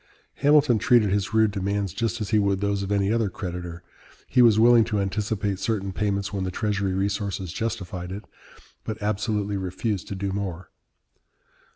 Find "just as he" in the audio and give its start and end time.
1.93-2.39